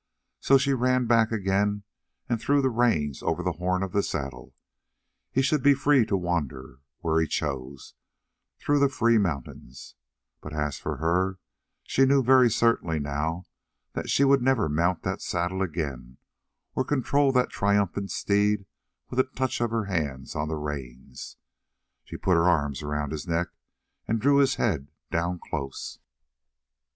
[0.39, 1.83] So she ran back again
[2.27, 4.55] and threw the reins over the horn of the saddle;
[5.31, 7.93] he should be free to wander where he chose
[8.57, 9.93] through the free mountains,
[10.41, 11.37] but as for her,
[11.83, 13.43] she knew very certainly now
[13.93, 16.17] that she would never mount that saddle again,
[16.73, 18.65] or control that triumphant steed
[19.11, 21.37] with the touch of her hands on the reins.
[22.05, 23.49] She put her arms around his neck
[24.07, 25.99] and drew his head down close.